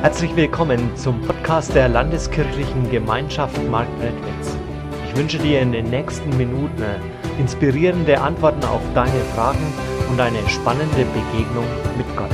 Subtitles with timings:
[0.00, 4.56] Herzlich willkommen zum Podcast der Landeskirchlichen Gemeinschaft Marktredwitz.
[5.08, 6.84] Ich wünsche dir in den nächsten Minuten
[7.40, 9.72] inspirierende Antworten auf deine Fragen
[10.08, 11.66] und eine spannende Begegnung
[11.96, 12.30] mit Gott.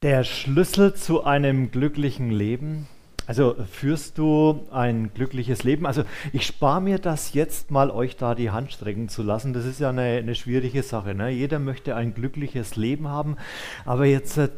[0.00, 2.88] Der Schlüssel zu einem glücklichen Leben
[3.30, 5.86] also führst du ein glückliches Leben?
[5.86, 6.02] Also
[6.32, 9.52] ich spare mir das jetzt mal, euch da die Hand strecken zu lassen.
[9.52, 11.14] Das ist ja eine, eine schwierige Sache.
[11.14, 11.30] Ne?
[11.30, 13.36] Jeder möchte ein glückliches Leben haben,
[13.84, 14.48] aber jetzt äh,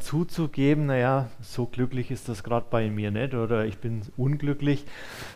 [0.00, 4.86] zuzugeben, naja, so glücklich ist das gerade bei mir nicht oder ich bin unglücklich,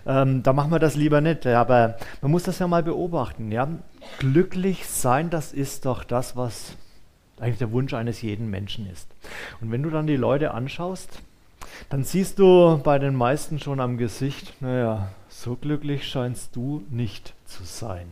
[0.05, 1.47] ähm, da machen wir das lieber nicht.
[1.47, 3.53] Aber man muss das ja mal beobachten.
[3.53, 3.69] Ja?
[4.19, 6.77] Glücklich sein, das ist doch das, was
[7.39, 9.15] eigentlich der Wunsch eines jeden Menschen ist.
[9.61, 11.23] Und wenn du dann die Leute anschaust,
[11.89, 17.35] dann siehst du bei den meisten schon am Gesicht, naja, so glücklich scheinst du nicht
[17.47, 18.07] zu sein.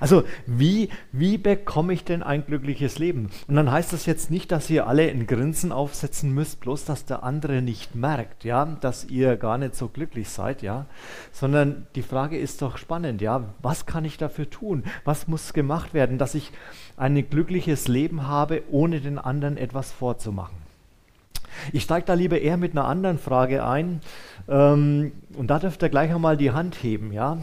[0.00, 3.30] Also wie, wie bekomme ich denn ein glückliches Leben?
[3.46, 7.04] Und dann heißt das jetzt nicht, dass ihr alle ein Grinsen aufsetzen müsst, bloß dass
[7.04, 10.86] der andere nicht merkt, ja, dass ihr gar nicht so glücklich seid, ja,
[11.32, 14.84] sondern die Frage ist doch spannend, ja, was kann ich dafür tun?
[15.04, 16.52] Was muss gemacht werden, dass ich
[16.96, 20.67] ein glückliches Leben habe, ohne den anderen etwas vorzumachen?
[21.72, 24.00] Ich steige da lieber eher mit einer anderen Frage ein.
[24.48, 27.38] Ähm, und da dürft ihr gleich einmal die Hand heben, ja.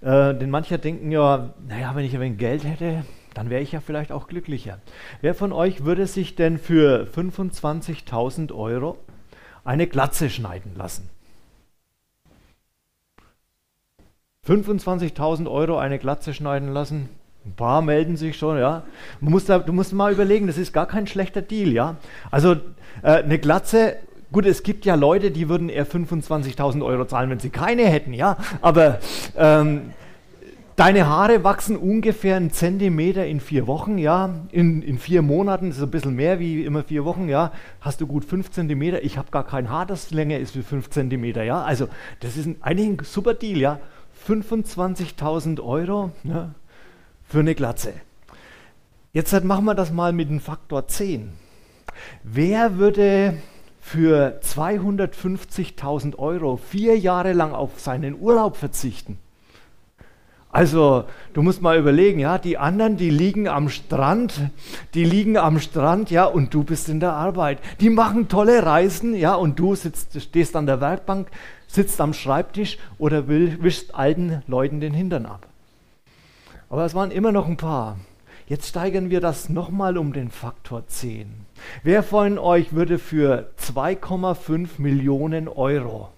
[0.00, 3.72] Äh, denn manche denken ja, naja, wenn ich ein wenig Geld hätte, dann wäre ich
[3.72, 4.78] ja vielleicht auch glücklicher.
[5.20, 8.98] Wer von euch würde sich denn für 25.000 Euro
[9.64, 11.08] eine Glatze schneiden lassen?
[14.46, 17.10] 25.000 Euro eine Glatze schneiden lassen?
[17.48, 18.82] Ein paar melden sich schon, ja.
[19.22, 21.96] Du musst, da, du musst mal überlegen, das ist gar kein schlechter Deal, ja.
[22.30, 22.52] Also
[23.02, 23.96] äh, eine Glatze,
[24.32, 28.12] gut, es gibt ja Leute, die würden eher 25.000 Euro zahlen, wenn sie keine hätten,
[28.12, 28.36] ja.
[28.60, 28.98] Aber
[29.38, 29.94] ähm,
[30.76, 34.28] deine Haare wachsen ungefähr einen Zentimeter in vier Wochen, ja.
[34.52, 37.50] In, in vier Monaten, das ist ein bisschen mehr wie immer vier Wochen, ja.
[37.80, 39.02] Hast du gut fünf Zentimeter.
[39.04, 41.62] Ich habe gar kein Haar, das länger ist wie fünf Zentimeter, ja.
[41.62, 41.88] Also
[42.20, 43.80] das ist ein, eigentlich ein super Deal, ja.
[44.26, 46.50] 25.000 Euro ja,
[47.28, 47.92] für eine Glatze.
[49.12, 51.32] Jetzt machen wir das mal mit dem Faktor 10.
[52.22, 53.34] Wer würde
[53.80, 59.18] für 250.000 Euro vier Jahre lang auf seinen Urlaub verzichten?
[60.50, 64.50] Also, du musst mal überlegen, ja, die anderen, die liegen am Strand,
[64.94, 67.58] die liegen am Strand, ja, und du bist in der Arbeit.
[67.80, 71.28] Die machen tolle Reisen, ja, und du sitzt, stehst an der Werkbank,
[71.66, 75.47] sitzt am Schreibtisch oder wischst alten Leuten den Hintern ab.
[76.68, 77.98] Aber es waren immer noch ein paar.
[78.46, 81.30] Jetzt steigern wir das nochmal um den Faktor 10.
[81.82, 86.10] Wer von euch würde für 2,5 Millionen Euro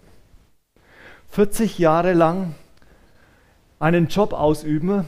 [1.31, 2.55] 40 Jahre lang
[3.79, 5.07] einen Job ausüben,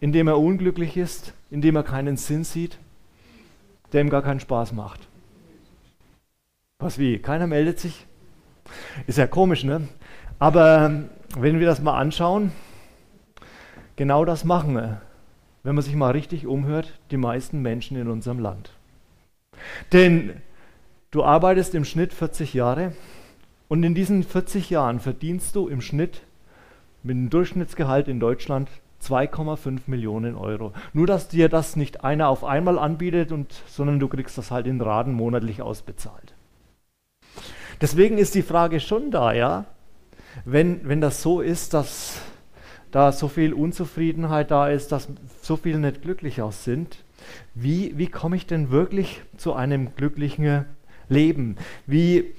[0.00, 2.78] in dem er unglücklich ist, in dem er keinen Sinn sieht,
[3.92, 5.00] der ihm gar keinen Spaß macht?
[6.78, 7.18] Was wie?
[7.18, 8.06] Keiner meldet sich?
[9.06, 9.88] Ist ja komisch, ne?
[10.38, 11.04] Aber
[11.36, 12.50] wenn wir das mal anschauen,
[13.96, 15.00] genau das machen wir,
[15.62, 18.70] wenn man sich mal richtig umhört, die meisten Menschen in unserem Land.
[19.92, 20.34] Denn
[21.10, 22.92] du arbeitest im Schnitt 40 Jahre
[23.68, 26.22] und in diesen 40 Jahren verdienst du im Schnitt
[27.02, 28.68] mit einem Durchschnittsgehalt in Deutschland
[29.02, 30.72] 2,5 Millionen Euro.
[30.92, 34.66] Nur, dass dir das nicht einer auf einmal anbietet, und, sondern du kriegst das halt
[34.66, 36.34] in Raten monatlich ausbezahlt.
[37.80, 39.64] Deswegen ist die Frage schon da, ja,
[40.44, 42.20] wenn, wenn das so ist, dass
[42.92, 45.08] da so viel Unzufriedenheit da ist, dass
[45.40, 46.98] so viele nicht glücklich aus sind,
[47.54, 50.66] wie, wie komme ich denn wirklich zu einem glücklichen
[51.08, 51.56] Leben?
[51.86, 52.34] Wie,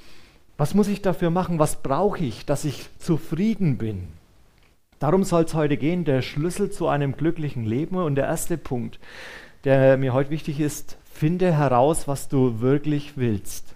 [0.58, 1.60] was muss ich dafür machen?
[1.60, 4.08] Was brauche ich, dass ich zufrieden bin?
[5.00, 7.98] Darum soll es heute gehen, der Schlüssel zu einem glücklichen Leben.
[7.98, 9.00] Und der erste Punkt,
[9.64, 13.76] der mir heute wichtig ist, finde heraus, was du wirklich willst.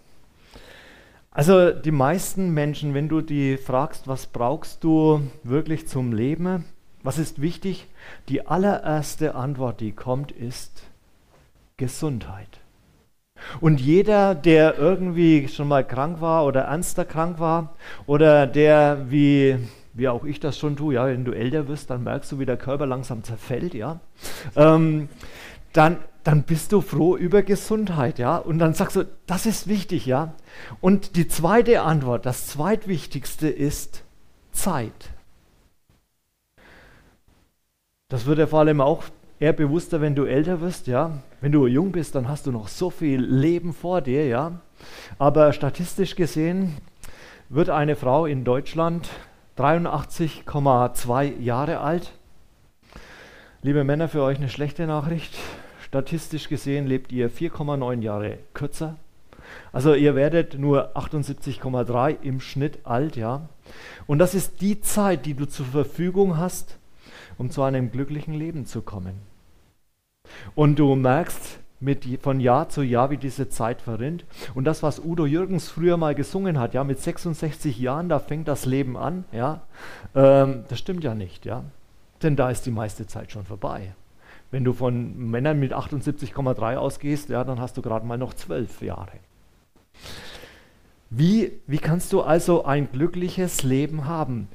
[1.32, 6.66] Also die meisten Menschen, wenn du die fragst, was brauchst du wirklich zum Leben,
[7.04, 7.88] was ist wichtig,
[8.30, 10.84] die allererste Antwort, die kommt, ist
[11.78, 12.60] Gesundheit.
[13.62, 19.58] Und jeder, der irgendwie schon mal krank war oder ernster krank war oder der, wie,
[19.94, 22.46] wie auch ich das schon tue, ja, wenn du älter wirst, dann merkst du, wie
[22.46, 24.00] der Körper langsam zerfällt, ja,
[24.56, 25.10] ähm,
[25.74, 30.06] dann, dann bist du froh über Gesundheit, ja, und dann sagst du, das ist wichtig,
[30.06, 30.34] ja.
[30.82, 34.04] Und die zweite Antwort, das zweitwichtigste ist
[34.52, 35.12] Zeit.
[38.10, 39.04] Das wird dir vor allem auch
[39.40, 41.22] eher bewusster, wenn du älter wirst, ja.
[41.42, 44.62] Wenn du jung bist, dann hast du noch so viel Leben vor dir, ja.
[45.20, 46.78] Aber statistisch gesehen
[47.50, 49.10] wird eine Frau in Deutschland
[49.58, 52.14] 83,2 Jahre alt
[53.64, 55.36] Liebe Männer, für euch eine schlechte Nachricht.
[55.82, 58.96] Statistisch gesehen lebt ihr 4,9 Jahre kürzer.
[59.74, 63.50] Also ihr werdet nur 78,3 im Schnitt alt, ja.
[64.06, 66.77] Und das ist die Zeit, die du zur Verfügung hast,
[67.38, 69.16] um zu einem glücklichen Leben zu kommen.
[70.56, 74.26] Und du merkst mit, von Jahr zu Jahr, wie diese Zeit verrinnt.
[74.56, 78.48] Und das, was Udo Jürgens früher mal gesungen hat, ja, mit 66 Jahren, da fängt
[78.48, 79.62] das Leben an, ja,
[80.16, 81.64] ähm, das stimmt ja nicht, ja.
[82.24, 83.94] Denn da ist die meiste Zeit schon vorbei.
[84.50, 88.82] Wenn du von Männern mit 78,3 ausgehst, ja, dann hast du gerade mal noch zwölf
[88.82, 89.12] Jahre.
[91.10, 94.48] Wie, wie kannst du also ein glückliches Leben haben?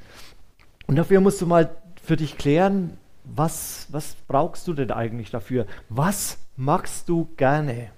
[0.87, 1.71] Und dafür musst du mal
[2.03, 5.67] für dich klären, was, was brauchst du denn eigentlich dafür?
[5.89, 7.91] Was magst du gerne?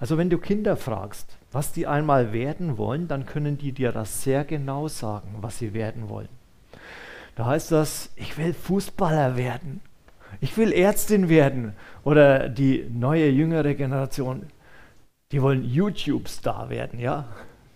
[0.00, 4.22] Also wenn du Kinder fragst, was die einmal werden wollen, dann können die dir das
[4.22, 6.28] sehr genau sagen, was sie werden wollen.
[7.36, 9.80] Da heißt das, ich will Fußballer werden,
[10.40, 14.46] ich will Ärztin werden oder die neue jüngere Generation,
[15.30, 17.26] die wollen YouTube-Star werden, ja,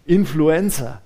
[0.04, 1.00] Influencer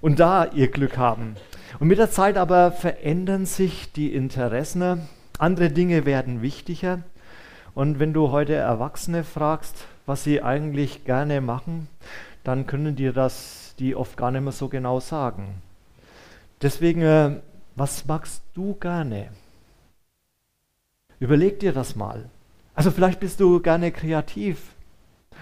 [0.00, 1.36] und da ihr Glück haben.
[1.78, 7.00] Und mit der Zeit aber verändern sich die Interessen, andere Dinge werden wichtiger.
[7.74, 11.88] Und wenn du heute Erwachsene fragst, was sie eigentlich gerne machen,
[12.42, 15.62] dann können dir das die oft gar nicht mehr so genau sagen.
[16.62, 17.36] Deswegen, äh,
[17.76, 19.28] was magst du gerne?
[21.20, 22.28] Überleg dir das mal.
[22.74, 24.74] Also vielleicht bist du gerne kreativ,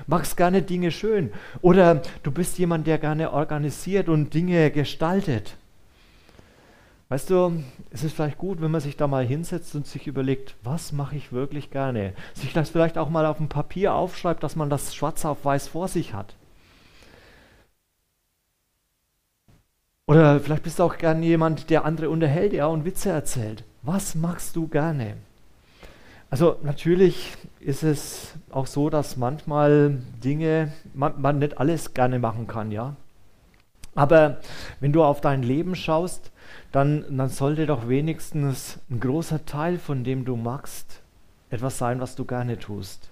[0.06, 5.56] magst gerne Dinge schön oder du bist jemand, der gerne organisiert und Dinge gestaltet.
[7.08, 10.56] Weißt du, es ist vielleicht gut, wenn man sich da mal hinsetzt und sich überlegt,
[10.64, 12.14] was mache ich wirklich gerne?
[12.34, 15.68] Sich das vielleicht auch mal auf dem Papier aufschreibt, dass man das schwarz auf weiß
[15.68, 16.34] vor sich hat.
[20.08, 23.62] Oder vielleicht bist du auch gerne jemand, der andere unterhält ja, und Witze erzählt.
[23.82, 25.16] Was magst du gerne?
[26.28, 32.48] Also natürlich ist es auch so, dass manchmal Dinge, man, man nicht alles gerne machen
[32.48, 32.96] kann, ja.
[33.94, 34.38] Aber
[34.80, 36.30] wenn du auf dein Leben schaust,
[36.76, 41.00] dann, dann sollte doch wenigstens ein großer Teil von dem du magst,
[41.48, 43.08] etwas sein, was du gerne tust.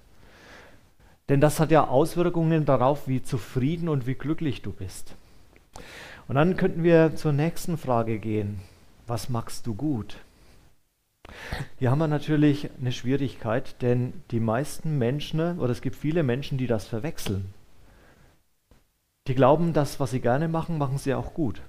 [1.29, 5.15] Denn das hat ja Auswirkungen darauf, wie zufrieden und wie glücklich du bist.
[6.27, 8.59] Und dann könnten wir zur nächsten Frage gehen.
[9.07, 10.17] Was magst du gut?
[11.79, 16.59] Hier haben wir natürlich eine Schwierigkeit, denn die meisten Menschen, oder es gibt viele Menschen,
[16.59, 17.51] die das verwechseln.
[19.27, 21.63] Die glauben, dass was sie gerne machen, machen sie auch gut.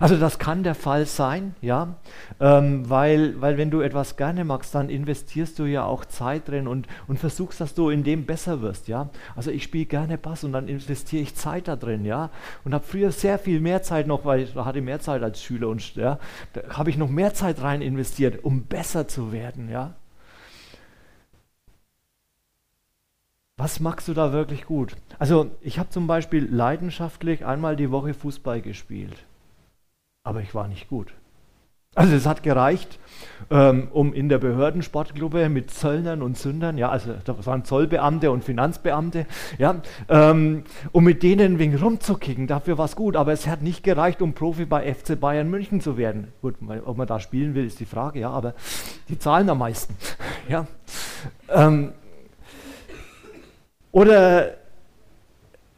[0.00, 1.96] Also das kann der Fall sein, ja,
[2.40, 6.68] ähm, weil, weil wenn du etwas gerne magst, dann investierst du ja auch Zeit drin
[6.68, 9.08] und, und versuchst, dass du in dem besser wirst, ja.
[9.34, 12.30] Also ich spiele gerne Bass und dann investiere ich Zeit da drin, ja,
[12.64, 15.68] und habe früher sehr viel mehr Zeit noch, weil ich hatte mehr Zeit als Schüler
[15.68, 16.18] und ja,
[16.52, 19.94] da habe ich noch mehr Zeit rein investiert, um besser zu werden, ja.
[23.58, 24.96] Was magst du da wirklich gut?
[25.18, 29.24] Also ich habe zum Beispiel leidenschaftlich einmal die Woche Fußball gespielt
[30.26, 31.12] aber ich war nicht gut.
[31.94, 32.98] Also es hat gereicht,
[33.48, 38.44] ähm, um in der Behördensportgruppe mit Zöllnern und Sündern, ja, also das waren Zollbeamte und
[38.44, 39.24] Finanzbeamte,
[39.56, 39.80] ja,
[40.10, 42.48] ähm, um mit denen ein wenig rumzukicken.
[42.48, 45.80] Dafür war es gut, aber es hat nicht gereicht, um Profi bei FC Bayern München
[45.80, 46.32] zu werden.
[46.42, 48.52] Gut, ob man da spielen will, ist die Frage, ja, aber
[49.08, 49.96] die zahlen am meisten,
[50.50, 50.66] ja.
[51.48, 51.92] Ähm,
[53.90, 54.54] oder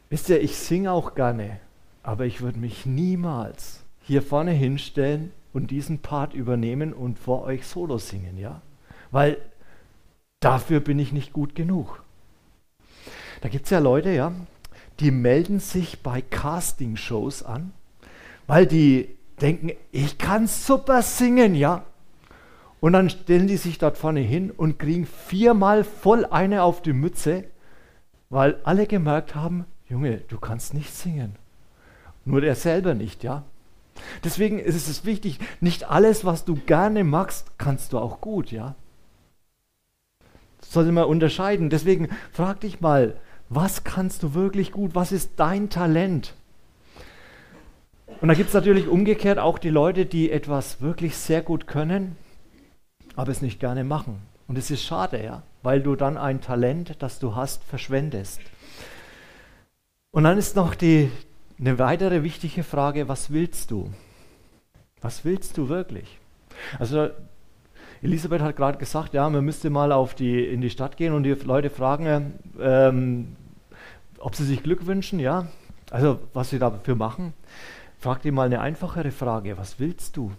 [0.09, 1.61] wisst ihr, ich singe auch gerne,
[2.03, 3.78] aber ich würde mich niemals
[4.09, 8.61] hier vorne hinstellen und diesen Part übernehmen und vor euch Solo singen, ja?
[9.11, 9.37] Weil
[10.39, 12.03] dafür bin ich nicht gut genug.
[13.41, 14.33] Da gibt es ja Leute, ja,
[14.99, 17.71] die melden sich bei Castingshows an,
[18.47, 21.85] weil die denken, ich kann super singen, ja.
[22.81, 26.93] Und dann stellen die sich dort vorne hin und kriegen viermal voll eine auf die
[26.93, 27.45] Mütze,
[28.29, 31.35] weil alle gemerkt haben, Junge, du kannst nicht singen.
[32.25, 33.43] Nur der selber nicht, ja.
[34.23, 38.75] Deswegen ist es wichtig, nicht alles, was du gerne magst, kannst du auch gut, ja?
[40.61, 41.69] Das sollte man unterscheiden.
[41.69, 43.15] Deswegen frag dich mal,
[43.49, 44.93] was kannst du wirklich gut?
[44.93, 46.35] Was ist dein Talent?
[48.21, 52.17] Und da gibt es natürlich umgekehrt auch die Leute, die etwas wirklich sehr gut können,
[53.15, 54.21] aber es nicht gerne machen.
[54.47, 58.41] Und es ist schade, ja, weil du dann ein Talent, das du hast, verschwendest.
[60.11, 61.11] Und dann ist noch die,
[61.59, 63.89] eine weitere wichtige Frage, was willst du?
[65.01, 66.19] Was willst du wirklich?
[66.77, 67.09] Also
[68.01, 71.23] Elisabeth hat gerade gesagt, ja, man müsste mal auf die, in die Stadt gehen und
[71.23, 73.35] die Leute fragen, ähm,
[74.19, 75.47] ob sie sich Glück wünschen, ja.
[75.91, 77.33] Also was sie dafür machen.
[77.97, 80.31] Frag dir mal eine einfachere Frage, was willst du?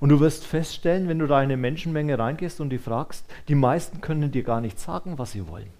[0.00, 3.54] Und du wirst feststellen, wenn du da in eine Menschenmenge reingehst und die fragst, die
[3.54, 5.70] meisten können dir gar nicht sagen, was sie wollen.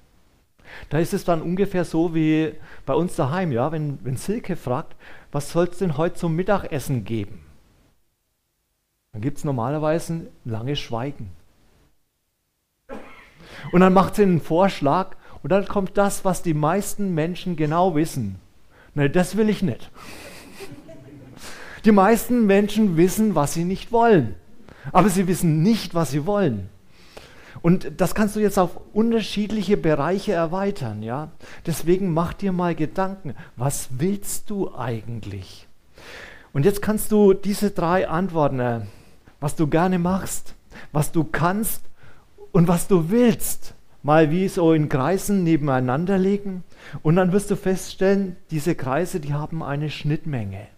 [0.88, 2.52] Da ist es dann ungefähr so wie
[2.84, 4.96] bei uns daheim, ja, wenn, wenn Silke fragt,
[5.32, 7.44] was soll es denn heute zum Mittagessen geben?
[9.12, 11.30] Dann gibt es normalerweise ein langes Schweigen.
[13.72, 17.94] Und dann macht sie einen Vorschlag und dann kommt das, was die meisten Menschen genau
[17.94, 18.36] wissen.
[18.94, 19.90] Nein, das will ich nicht.
[21.84, 24.34] Die meisten Menschen wissen, was sie nicht wollen.
[24.92, 26.68] Aber sie wissen nicht, was sie wollen.
[27.62, 31.32] Und das kannst du jetzt auf unterschiedliche Bereiche erweitern, ja?
[31.66, 35.66] Deswegen mach dir mal Gedanken, was willst du eigentlich?
[36.52, 38.80] Und jetzt kannst du diese drei Antworten, äh,
[39.40, 40.54] was du gerne machst,
[40.92, 41.82] was du kannst
[42.52, 46.64] und was du willst, mal wie so in Kreisen nebeneinander legen
[47.02, 50.68] und dann wirst du feststellen, diese Kreise, die haben eine Schnittmenge.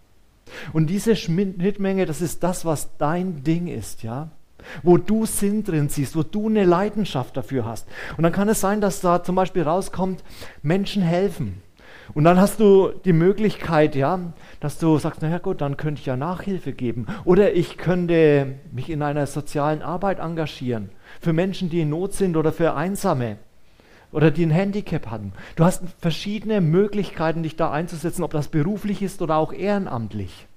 [0.73, 4.31] Und diese Schnittmenge, das ist das, was dein Ding ist, ja?
[4.83, 7.87] Wo du Sinn drin siehst, wo du eine Leidenschaft dafür hast.
[8.17, 10.23] Und dann kann es sein, dass da zum Beispiel rauskommt,
[10.61, 11.61] Menschen helfen.
[12.13, 14.19] Und dann hast du die Möglichkeit, ja,
[14.59, 17.05] dass du sagst, naja gut, dann könnte ich ja Nachhilfe geben.
[17.23, 20.89] Oder ich könnte mich in einer sozialen Arbeit engagieren.
[21.21, 23.37] Für Menschen, die in Not sind oder für Einsame
[24.11, 25.33] oder die ein Handicap hatten.
[25.55, 30.47] Du hast verschiedene Möglichkeiten, dich da einzusetzen, ob das beruflich ist oder auch ehrenamtlich.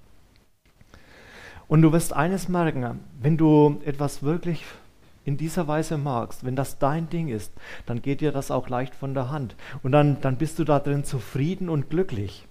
[1.73, 4.63] Und du wirst eines merken, wenn du etwas wirklich
[5.25, 7.51] in dieser Weise magst, wenn das dein Ding ist,
[7.87, 9.57] dann geht dir das auch leicht von der Hand.
[9.83, 12.47] Und dann, dann bist du da drin zufrieden und glücklich.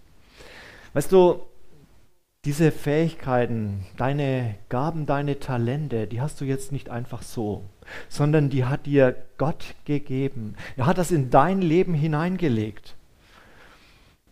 [0.94, 1.40] Weißt du,
[2.46, 7.64] diese Fähigkeiten, deine Gaben, deine Talente, die hast du jetzt nicht einfach so,
[8.10, 10.56] sondern die hat dir Gott gegeben.
[10.78, 12.96] Er hat das in dein Leben hineingelegt.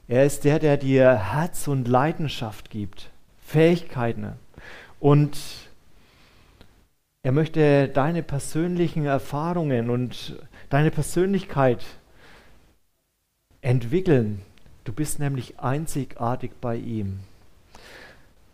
[0.07, 4.33] Er ist der, der dir Herz und Leidenschaft gibt, Fähigkeiten.
[4.99, 5.37] Und
[7.21, 10.37] er möchte deine persönlichen Erfahrungen und
[10.69, 11.85] deine Persönlichkeit
[13.61, 14.41] entwickeln.
[14.83, 17.19] Du bist nämlich einzigartig bei ihm.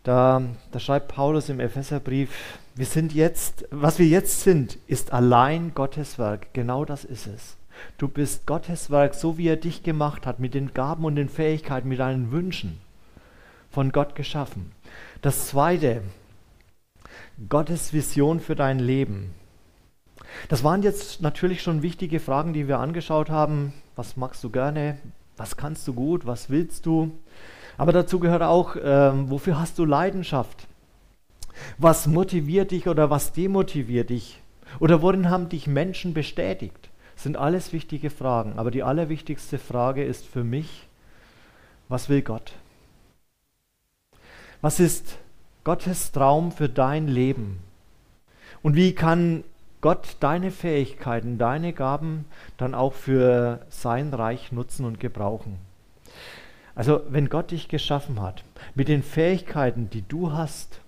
[0.02, 5.72] Da, da schreibt Paulus im Epheserbrief, wir sind jetzt, was wir jetzt sind, ist allein
[5.74, 6.52] Gottes Werk.
[6.52, 7.56] Genau das ist es.
[7.98, 11.28] Du bist Gottes Werk, so wie er dich gemacht hat, mit den Gaben und den
[11.28, 12.78] Fähigkeiten, mit deinen Wünschen,
[13.70, 14.72] von Gott geschaffen.
[15.22, 16.02] Das Zweite,
[17.50, 19.34] Gottes Vision für dein Leben.
[20.48, 23.74] Das waren jetzt natürlich schon wichtige Fragen, die wir angeschaut haben.
[23.94, 24.96] Was magst du gerne?
[25.36, 26.26] Was kannst du gut?
[26.26, 27.12] Was willst du?
[27.76, 30.66] Aber dazu gehört auch, ähm, wofür hast du Leidenschaft?
[31.76, 34.40] Was motiviert dich oder was demotiviert dich?
[34.80, 36.88] Oder worin haben dich Menschen bestätigt?
[37.16, 38.54] Das sind alles wichtige Fragen.
[38.58, 40.88] Aber die allerwichtigste Frage ist für mich,
[41.90, 42.54] was will Gott?
[44.62, 45.18] Was ist
[45.66, 47.58] Gottes Traum für dein Leben?
[48.62, 49.42] Und wie kann
[49.80, 52.24] Gott deine Fähigkeiten, deine Gaben
[52.56, 55.58] dann auch für sein Reich nutzen und gebrauchen?
[56.76, 58.44] Also wenn Gott dich geschaffen hat,
[58.76, 60.78] mit den Fähigkeiten, die du hast,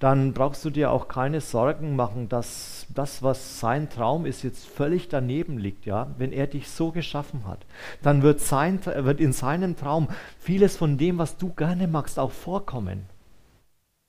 [0.00, 4.66] dann brauchst du dir auch keine Sorgen machen, dass das, was sein Traum ist, jetzt
[4.66, 5.86] völlig daneben liegt.
[5.86, 6.08] Ja?
[6.18, 7.64] Wenn er dich so geschaffen hat,
[8.02, 10.08] dann wird, sein, wird in seinem Traum
[10.40, 13.06] vieles von dem, was du gerne magst, auch vorkommen,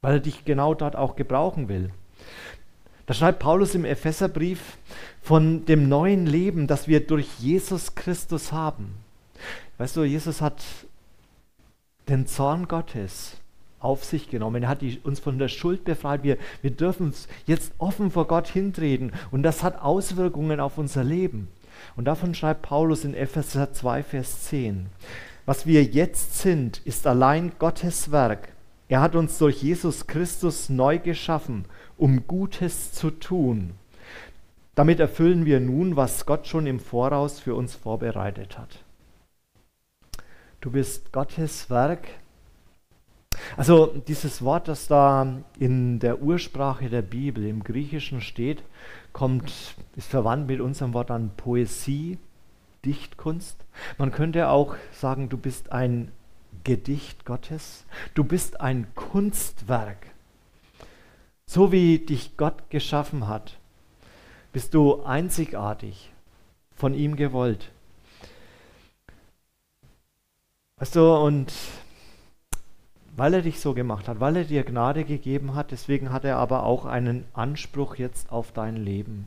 [0.01, 1.91] weil er dich genau dort auch gebrauchen will.
[3.05, 4.77] Da schreibt Paulus im Epheserbrief
[5.21, 8.95] von dem neuen Leben, das wir durch Jesus Christus haben.
[9.77, 10.63] Weißt du, Jesus hat
[12.07, 13.37] den Zorn Gottes
[13.79, 14.63] auf sich genommen.
[14.63, 16.23] Er hat uns von der Schuld befreit.
[16.23, 19.13] Wir, wir dürfen uns jetzt offen vor Gott hintreten.
[19.31, 21.47] Und das hat Auswirkungen auf unser Leben.
[21.95, 24.87] Und davon schreibt Paulus in Epheser 2, Vers 10.
[25.45, 28.49] Was wir jetzt sind, ist allein Gottes Werk.
[28.89, 31.65] Er hat uns durch Jesus Christus neu geschaffen,
[31.95, 33.75] um Gutes zu tun.
[34.73, 38.83] Damit erfüllen wir nun, was Gott schon im Voraus für uns vorbereitet hat.
[40.59, 42.07] Du bist Gottes Werk.
[43.55, 48.63] Also dieses Wort, das da in der Ursprache der Bibel im Griechischen steht,
[49.13, 52.17] kommt, ist verwandt mit unserem Wort an Poesie,
[52.85, 53.63] Dichtkunst.
[53.99, 56.11] Man könnte auch sagen, du bist ein
[56.69, 57.83] Gedicht Gottes.
[58.13, 60.05] Du bist ein Kunstwerk.
[61.47, 63.57] So wie dich Gott geschaffen hat,
[64.53, 66.11] bist du einzigartig,
[66.75, 67.71] von ihm gewollt.
[70.77, 71.51] Weißt du, und
[73.15, 76.37] weil er dich so gemacht hat, weil er dir Gnade gegeben hat, deswegen hat er
[76.37, 79.25] aber auch einen Anspruch jetzt auf dein Leben.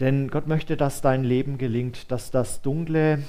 [0.00, 3.22] Denn Gott möchte, dass dein Leben gelingt, dass das Dunkle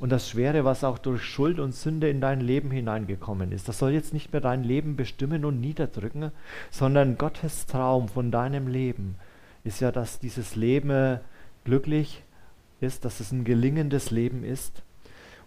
[0.00, 3.68] und das Schwere, was auch durch Schuld und Sünde in dein Leben hineingekommen ist.
[3.68, 6.32] Das soll jetzt nicht mehr dein Leben bestimmen und niederdrücken,
[6.70, 9.16] sondern Gottes Traum von deinem Leben
[9.62, 11.20] ist ja, dass dieses Leben
[11.64, 12.22] glücklich
[12.80, 14.82] ist, dass es ein gelingendes Leben ist.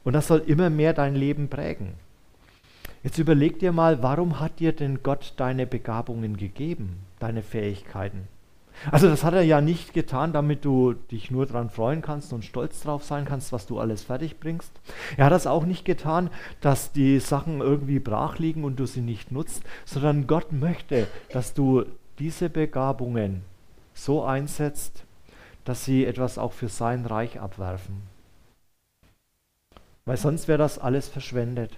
[0.03, 1.93] Und das soll immer mehr dein Leben prägen.
[3.03, 8.27] Jetzt überleg dir mal, warum hat dir denn Gott deine Begabungen gegeben, deine Fähigkeiten?
[8.91, 12.45] Also das hat er ja nicht getan, damit du dich nur daran freuen kannst und
[12.45, 14.71] stolz drauf sein kannst, was du alles fertig bringst.
[15.17, 16.29] Er hat das auch nicht getan,
[16.61, 21.53] dass die Sachen irgendwie brach liegen und du sie nicht nutzt, sondern Gott möchte, dass
[21.53, 21.85] du
[22.19, 23.43] diese Begabungen
[23.93, 25.03] so einsetzt,
[25.65, 28.03] dass sie etwas auch für sein Reich abwerfen.
[30.05, 31.77] Weil sonst wäre das alles verschwendet,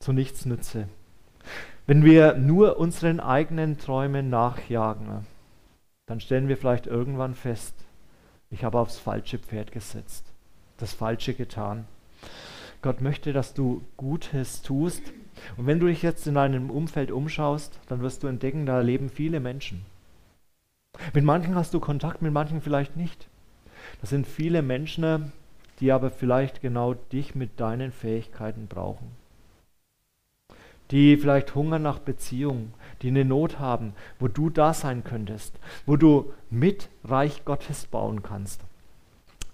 [0.00, 0.88] zu nichts nütze.
[1.86, 5.26] Wenn wir nur unseren eigenen Träumen nachjagen,
[6.08, 7.74] dann stellen wir vielleicht irgendwann fest,
[8.50, 10.24] ich habe aufs falsche Pferd gesetzt,
[10.78, 11.86] das Falsche getan.
[12.80, 15.02] Gott möchte, dass du Gutes tust.
[15.56, 19.10] Und wenn du dich jetzt in deinem Umfeld umschaust, dann wirst du entdecken, da leben
[19.10, 19.84] viele Menschen.
[21.12, 23.28] Mit manchen hast du Kontakt, mit manchen vielleicht nicht.
[24.00, 25.32] Das sind viele Menschen,
[25.80, 29.10] die aber vielleicht genau dich mit deinen Fähigkeiten brauchen.
[30.90, 35.96] Die vielleicht hungern nach Beziehung, die eine Not haben, wo du da sein könntest, wo
[35.96, 38.60] du mit Reich Gottes bauen kannst.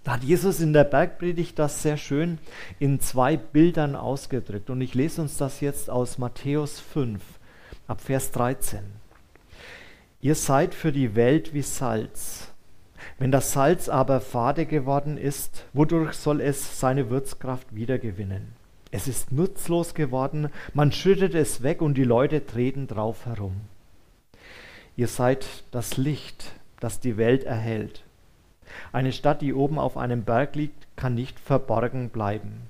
[0.03, 2.37] Da hat Jesus in der Bergpredigt das sehr schön
[2.77, 4.69] in zwei Bildern ausgedrückt.
[4.69, 7.21] Und ich lese uns das jetzt aus Matthäus 5,
[7.87, 8.81] ab Vers 13.
[10.21, 12.49] Ihr seid für die Welt wie Salz.
[13.17, 18.53] Wenn das Salz aber fade geworden ist, wodurch soll es seine Würzkraft wiedergewinnen?
[18.91, 23.61] Es ist nutzlos geworden, man schüttet es weg und die Leute treten drauf herum.
[24.95, 28.03] Ihr seid das Licht, das die Welt erhält.
[28.91, 32.61] Eine Stadt, die oben auf einem Berg liegt, kann nicht verborgen bleiben.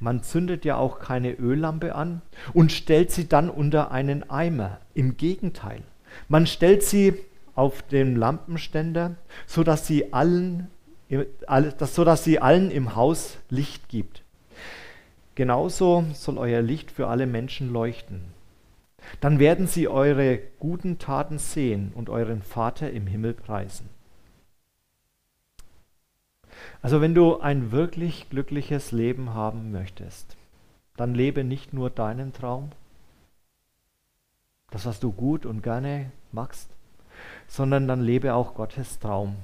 [0.00, 2.22] Man zündet ja auch keine Öllampe an
[2.54, 4.78] und stellt sie dann unter einen Eimer.
[4.94, 5.82] Im Gegenteil,
[6.28, 7.14] man stellt sie
[7.54, 10.68] auf den Lampenständer, so dass sie allen,
[11.80, 14.22] so dass sie allen im Haus Licht gibt.
[15.38, 18.24] Genauso soll euer Licht für alle Menschen leuchten.
[19.20, 23.88] Dann werden sie eure guten Taten sehen und euren Vater im Himmel preisen.
[26.82, 30.36] Also wenn du ein wirklich glückliches Leben haben möchtest,
[30.96, 32.72] dann lebe nicht nur deinen Traum,
[34.72, 36.68] das, was du gut und gerne magst,
[37.46, 39.36] sondern dann lebe auch Gottes Traum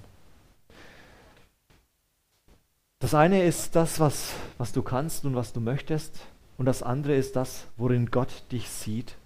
[3.05, 6.21] das eine ist das, was, was du kannst und was du möchtest.
[6.57, 9.17] Und das andere ist das, worin Gott dich sieht.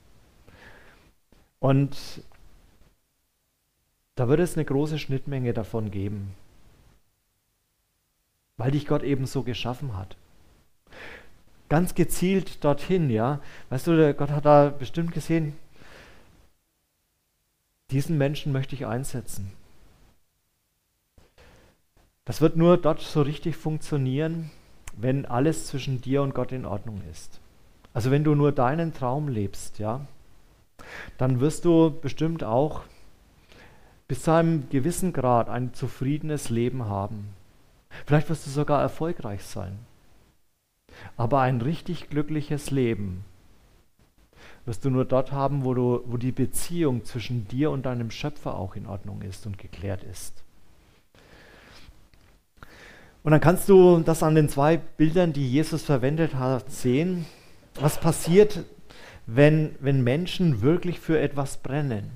[1.61, 1.97] Und
[4.17, 6.35] da wird es eine große Schnittmenge davon geben,
[8.57, 10.17] weil dich Gott eben so geschaffen hat.
[11.69, 13.41] Ganz gezielt dorthin, ja.
[13.69, 15.57] Weißt du, Gott hat da bestimmt gesehen,
[17.93, 19.53] diesen Menschen möchte ich einsetzen.
[22.29, 24.51] Das wird nur dort so richtig funktionieren,
[24.95, 27.41] wenn alles zwischen dir und Gott in Ordnung ist.
[27.95, 30.07] Also wenn du nur deinen Traum lebst, ja,
[31.17, 32.83] dann wirst du bestimmt auch
[34.09, 37.31] bis zu einem gewissen Grad ein zufriedenes Leben haben.
[38.05, 39.79] Vielleicht wirst du sogar erfolgreich sein.
[41.17, 43.25] Aber ein richtig glückliches Leben
[44.67, 48.55] wirst du nur dort haben, wo, du, wo die Beziehung zwischen dir und deinem Schöpfer
[48.55, 50.45] auch in Ordnung ist und geklärt ist.
[53.29, 57.27] Und dann kannst du das an den zwei Bildern, die Jesus verwendet hat, sehen.
[57.75, 58.65] Was passiert,
[59.27, 62.11] wenn, wenn Menschen wirklich für etwas brennen?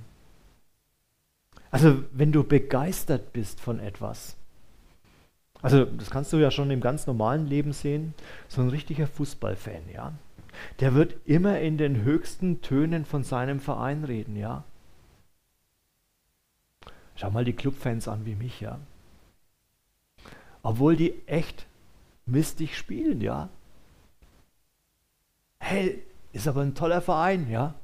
[1.70, 4.38] Also wenn du begeistert bist von etwas.
[5.60, 8.14] Also das kannst du ja schon im ganz normalen Leben sehen.
[8.48, 10.14] So ein richtiger Fußballfan, ja.
[10.80, 14.64] Der wird immer in den höchsten Tönen von seinem Verein reden, ja.
[17.16, 18.78] Schau mal die Clubfans an wie mich, ja
[20.62, 21.66] obwohl die echt
[22.26, 23.48] mistig spielen, ja.
[25.58, 27.74] Hey, ist aber ein toller Verein, ja.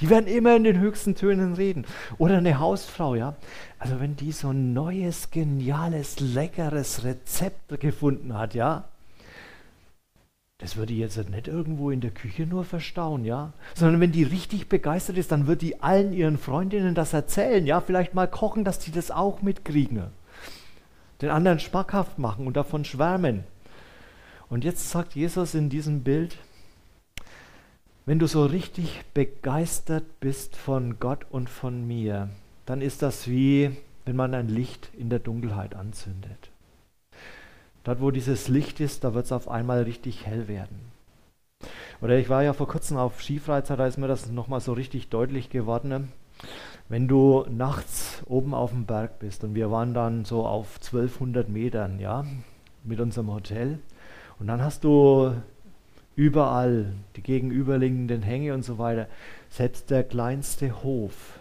[0.00, 1.86] Die werden immer in den höchsten Tönen reden.
[2.18, 3.34] Oder eine Hausfrau, ja.
[3.78, 8.84] Also wenn die so ein neues, geniales, leckeres Rezept gefunden hat, ja.
[10.58, 13.52] Das würde jetzt nicht irgendwo in der Küche nur verstauen, ja.
[13.74, 17.80] Sondern wenn die richtig begeistert ist, dann wird die allen ihren Freundinnen das erzählen, ja.
[17.80, 20.02] Vielleicht mal kochen, dass die das auch mitkriegen
[21.22, 23.44] den anderen schmackhaft machen und davon schwärmen.
[24.48, 26.36] Und jetzt sagt Jesus in diesem Bild,
[28.04, 32.28] wenn du so richtig begeistert bist von Gott und von mir,
[32.64, 33.76] dann ist das wie
[34.06, 36.50] wenn man ein Licht in der Dunkelheit anzündet.
[37.82, 40.92] Dort, wo dieses Licht ist, da wird es auf einmal richtig hell werden.
[42.00, 45.08] Oder ich war ja vor kurzem auf Skifreizeit, da ist mir das nochmal so richtig
[45.08, 46.12] deutlich geworden.
[46.88, 51.48] Wenn du nachts oben auf dem Berg bist und wir waren dann so auf 1200
[51.48, 52.24] Metern, ja,
[52.84, 53.80] mit unserem Hotel
[54.38, 55.32] und dann hast du
[56.14, 59.08] überall die gegenüberliegenden Hänge und so weiter.
[59.50, 61.40] Selbst der kleinste Hof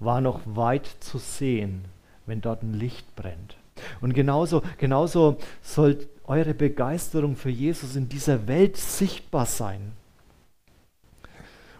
[0.00, 1.84] war noch weit zu sehen,
[2.26, 3.56] wenn dort ein Licht brennt.
[4.00, 9.92] Und genauso, genauso soll eure Begeisterung für Jesus in dieser Welt sichtbar sein.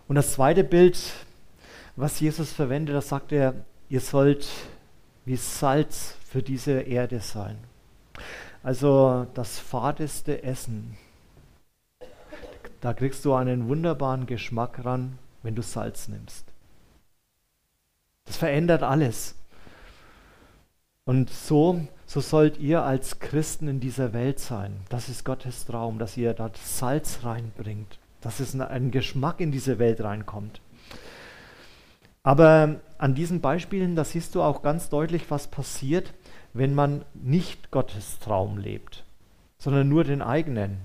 [0.09, 0.99] Und das zweite Bild,
[1.97, 3.55] was Jesus verwendet, das sagt er,
[3.89, 4.49] ihr sollt
[5.25, 7.59] wie Salz für diese Erde sein.
[8.63, 10.97] Also das fadeste Essen.
[12.81, 16.47] Da kriegst du einen wunderbaren Geschmack ran, wenn du Salz nimmst.
[18.25, 19.35] Das verändert alles.
[21.05, 24.81] Und so, so sollt ihr als Christen in dieser Welt sein.
[24.89, 29.79] Das ist Gottes Traum, dass ihr dort Salz reinbringt, dass es ein Geschmack in diese
[29.79, 30.61] Welt reinkommt.
[32.23, 36.15] Aber an diesen Beispielen, da siehst du auch ganz deutlich, was passiert,
[36.55, 39.05] wenn man nicht Gottes Traum lebt,
[39.59, 40.79] sondern nur den eigenen.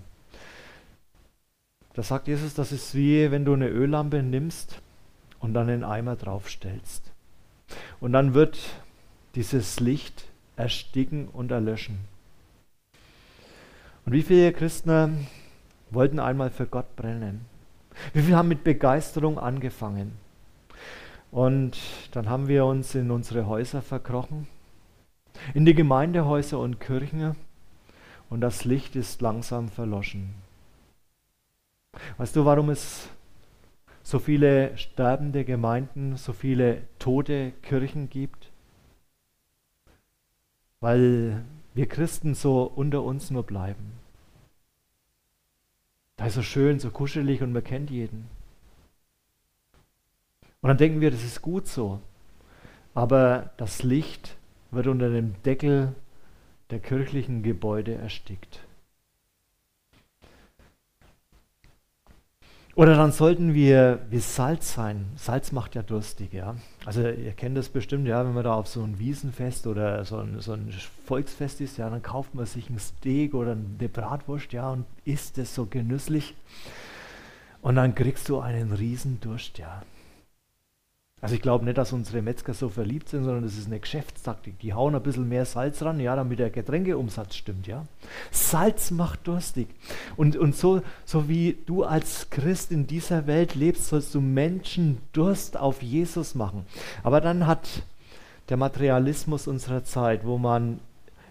[1.94, 4.82] Da sagt Jesus, das ist wie wenn du eine Öllampe nimmst
[5.40, 7.12] und dann einen Eimer draufstellst.
[8.00, 8.58] Und dann wird
[9.36, 12.00] dieses Licht ersticken und erlöschen.
[14.06, 15.28] Und wie viele Christen
[15.92, 17.46] wollten einmal für Gott brennen?
[18.14, 20.27] Wie viele haben mit Begeisterung angefangen?
[21.32, 21.78] Und
[22.12, 24.48] dann haben wir uns in unsere Häuser verkrochen,
[25.54, 27.36] in die Gemeindehäuser und Kirchen,
[28.30, 30.34] und das Licht ist langsam verloschen.
[32.18, 33.10] Weißt du, warum es
[34.04, 38.52] so viele sterbende Gemeinden, so viele tote Kirchen gibt?
[40.80, 43.94] Weil wir Christen so unter uns nur bleiben.
[46.18, 48.37] Da ist so schön, so kuschelig und man kennt jeden.
[50.62, 52.00] Und dann denken wir, das ist gut so.
[52.94, 54.36] Aber das Licht
[54.72, 55.94] wird unter dem Deckel
[56.72, 58.60] der kirchlichen Gebäude erstickt.
[62.78, 65.08] Oder dann sollten wir wie Salz sein.
[65.16, 66.56] Salz macht ja durstig, ja.
[66.86, 70.18] Also ihr kennt das bestimmt, ja, wenn man da auf so ein Wiesenfest oder so
[70.18, 70.72] ein, so ein
[71.08, 75.40] Volksfest ist, ja, dann kauft man sich ein Steak oder eine Bratwurst, ja, und isst
[75.40, 76.36] es so genüsslich.
[77.64, 79.82] Und dann kriegst du einen riesen Durst, ja.
[81.20, 84.60] Also ich glaube nicht, dass unsere Metzger so verliebt sind, sondern das ist eine Geschäftstaktik.
[84.60, 87.86] Die hauen ein bisschen mehr Salz ran, ja, damit der Getränkeumsatz stimmt, ja.
[88.30, 89.68] Salz macht durstig.
[90.16, 95.00] Und, und so, so wie du als Christ in dieser Welt lebst, sollst du Menschen
[95.12, 96.68] Durst auf Jesus machen.
[97.02, 97.68] Aber dann hat
[98.50, 100.80] der Materialismus unserer Zeit, wo man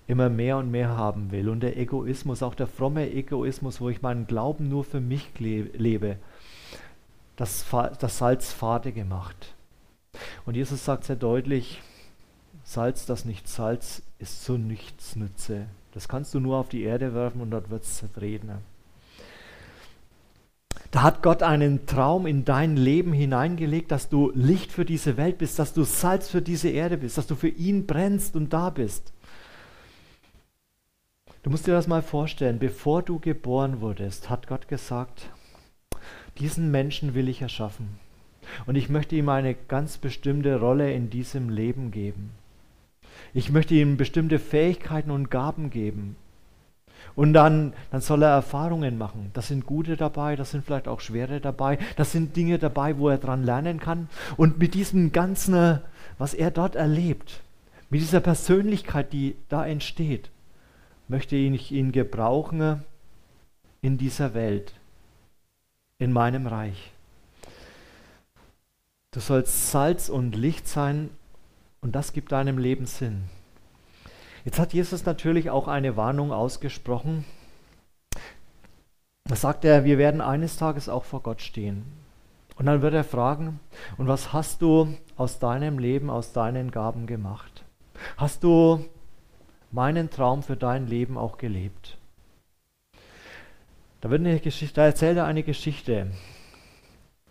[0.09, 4.03] immer mehr und mehr haben will und der Egoismus, auch der fromme Egoismus, wo ich
[4.03, 6.17] meinen Glauben nur für mich lebe,
[7.37, 7.65] das,
[8.01, 9.56] das Salz fade gemacht.
[10.45, 11.81] Und Jesus sagt sehr deutlich,
[12.65, 15.67] Salz, das nicht Salz, ist zu nichts Nütze.
[15.93, 18.51] Das kannst du nur auf die Erde werfen und dort wird es zertreten.
[20.91, 25.39] Da hat Gott einen Traum in dein Leben hineingelegt, dass du Licht für diese Welt
[25.39, 28.71] bist, dass du Salz für diese Erde bist, dass du für ihn brennst und da
[28.71, 29.13] bist.
[31.43, 35.31] Du musst dir das mal vorstellen, bevor du geboren wurdest, hat Gott gesagt,
[36.39, 38.01] diesen Menschen will ich erschaffen.
[38.67, 42.31] Und ich möchte ihm eine ganz bestimmte Rolle in diesem Leben geben.
[43.35, 46.17] Ich möchte ihm bestimmte Fähigkeiten und Gaben geben.
[47.15, 49.31] Und dann, dann soll er Erfahrungen machen.
[49.33, 51.79] Das sind gute dabei, das sind vielleicht auch schwere dabei.
[51.97, 54.09] Das sind Dinge dabei, wo er dran lernen kann.
[54.37, 55.81] Und mit diesem Ganzen,
[56.19, 57.41] was er dort erlebt,
[57.89, 60.31] mit dieser Persönlichkeit, die da entsteht,
[61.09, 62.83] möchte ich ihn gebrauchen
[63.81, 64.75] in dieser Welt,
[65.99, 66.93] in meinem Reich.
[69.17, 71.09] Du sollst Salz und Licht sein
[71.81, 73.31] und das gibt deinem Leben Sinn.
[74.45, 77.25] Jetzt hat Jesus natürlich auch eine Warnung ausgesprochen.
[79.25, 81.87] Da sagt er, wir werden eines Tages auch vor Gott stehen.
[82.57, 83.59] Und dann wird er fragen,
[83.97, 87.65] und was hast du aus deinem Leben, aus deinen Gaben gemacht?
[88.19, 88.85] Hast du
[89.73, 91.97] meinen Traum für dein Leben auch gelebt?
[94.03, 96.09] Da, wird eine Geschichte, da erzählt er eine Geschichte,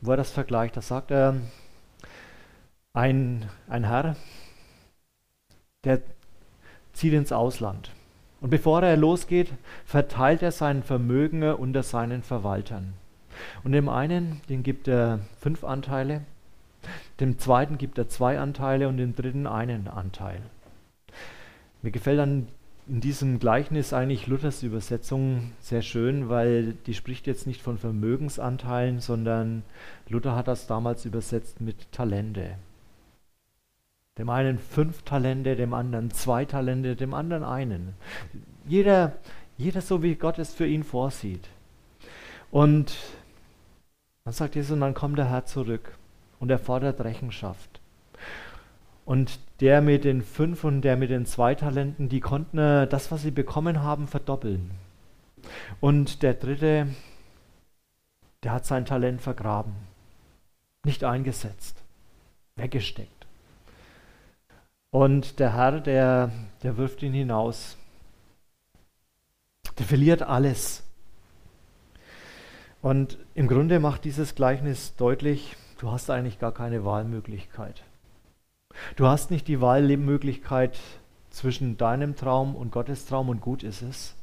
[0.01, 0.75] wo er das vergleicht.
[0.75, 1.35] Da sagt er,
[2.95, 4.15] ein, ein Herr,
[5.83, 6.01] der
[6.93, 7.91] zieht ins Ausland.
[8.41, 9.51] Und bevor er losgeht,
[9.85, 12.93] verteilt er sein Vermögen unter seinen Verwaltern.
[13.63, 16.21] Und dem einen, den gibt er fünf Anteile,
[17.19, 20.41] dem zweiten gibt er zwei Anteile und dem dritten einen Anteil.
[21.81, 22.47] Mir gefällt an
[22.87, 28.99] in diesem Gleichnis eigentlich Luthers Übersetzung sehr schön, weil die spricht jetzt nicht von Vermögensanteilen,
[28.99, 29.63] sondern
[30.07, 32.57] Luther hat das damals übersetzt mit Talente.
[34.17, 37.95] Dem einen fünf Talente, dem anderen zwei Talente, dem anderen einen.
[38.65, 39.13] Jeder,
[39.57, 41.49] jeder so, wie Gott es für ihn vorsieht.
[42.49, 42.95] Und
[44.23, 45.97] dann sagt Jesus, und dann kommt der Herr zurück
[46.39, 47.81] und er fordert Rechenschaft.
[49.05, 53.11] Und der mit den fünf und der mit den zwei Talenten, die konnten äh, das,
[53.11, 54.71] was sie bekommen haben, verdoppeln.
[55.79, 56.87] Und der dritte,
[58.43, 59.73] der hat sein Talent vergraben,
[60.83, 61.83] nicht eingesetzt,
[62.55, 63.14] weggesteckt.
[64.95, 66.31] Und der Herr, der,
[66.63, 67.75] der wirft ihn hinaus.
[69.77, 70.83] Der verliert alles.
[72.81, 77.83] Und im Grunde macht dieses Gleichnis deutlich, du hast eigentlich gar keine Wahlmöglichkeit.
[78.95, 80.79] Du hast nicht die Wahlmöglichkeit
[81.29, 84.15] zwischen deinem Traum und Gottes Traum und gut ist es,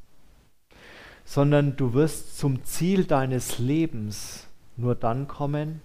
[1.26, 4.46] sondern du wirst zum Ziel deines Lebens
[4.78, 5.82] nur dann kommen,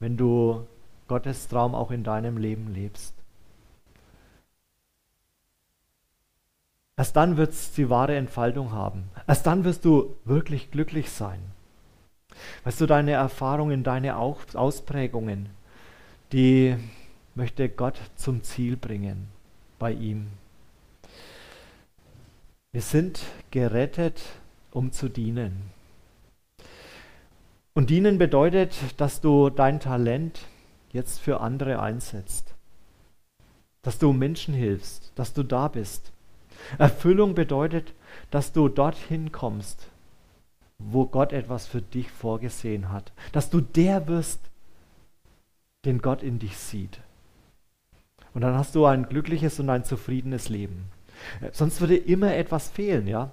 [0.00, 0.66] wenn du
[1.06, 3.17] Gottes Traum auch in deinem Leben lebst.
[6.98, 9.04] Erst dann wird es die wahre Entfaltung haben.
[9.28, 11.38] Erst dann wirst du wirklich glücklich sein.
[12.64, 15.48] Weißt du, deine Erfahrungen, deine Ausprägungen,
[16.32, 16.76] die
[17.36, 19.28] möchte Gott zum Ziel bringen
[19.78, 20.26] bei ihm.
[22.72, 23.20] Wir sind
[23.52, 24.20] gerettet,
[24.72, 25.70] um zu dienen.
[27.74, 30.40] Und dienen bedeutet, dass du dein Talent
[30.90, 32.54] jetzt für andere einsetzt.
[33.82, 36.10] Dass du Menschen hilfst, dass du da bist.
[36.78, 37.94] Erfüllung bedeutet,
[38.30, 39.88] dass du dorthin kommst,
[40.78, 43.12] wo Gott etwas für dich vorgesehen hat.
[43.32, 44.40] Dass du der wirst,
[45.84, 47.00] den Gott in dich sieht.
[48.34, 50.90] Und dann hast du ein glückliches und ein zufriedenes Leben.
[51.52, 53.30] Sonst würde immer etwas fehlen, ja.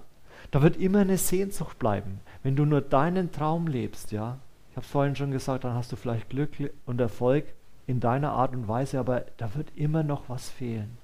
[0.51, 2.19] Da wird immer eine Sehnsucht bleiben.
[2.43, 4.39] Wenn du nur deinen Traum lebst, ja.
[4.71, 6.51] Ich habe es vorhin schon gesagt, dann hast du vielleicht Glück
[6.85, 7.45] und Erfolg
[7.88, 10.97] in deiner Art und Weise, aber da wird immer noch was fehlen.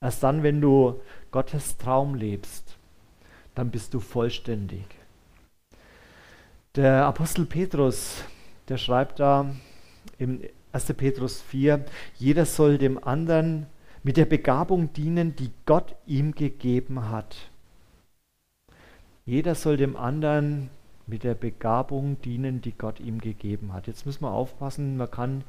[0.00, 1.00] Erst dann, wenn du
[1.32, 2.76] Gottes Traum lebst,
[3.54, 4.84] dann bist du vollständig.
[6.76, 8.22] Der Apostel Petrus,
[8.68, 9.50] der schreibt da
[10.18, 10.92] im 1.
[10.94, 11.84] Petrus 4,
[12.16, 13.66] jeder soll dem anderen
[14.04, 17.50] mit der Begabung dienen, die Gott ihm gegeben hat.
[19.26, 20.70] Jeder soll dem anderen
[21.08, 23.88] mit der Begabung dienen, die Gott ihm gegeben hat.
[23.88, 25.42] Jetzt müssen wir aufpassen, man kann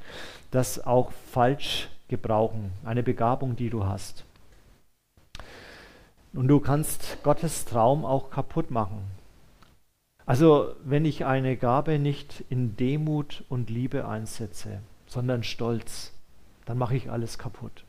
[0.50, 4.26] das auch falsch gebrauchen, eine Begabung, die du hast.
[6.34, 9.02] Und du kannst Gottes Traum auch kaputt machen.
[10.26, 16.13] Also wenn ich eine Gabe nicht in Demut und Liebe einsetze, sondern Stolz,
[16.65, 17.84] dann mache ich alles kaputt.